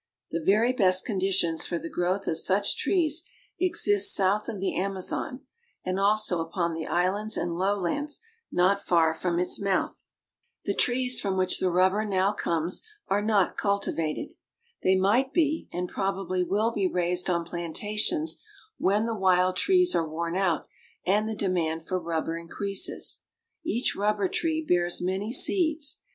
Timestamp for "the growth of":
1.77-2.39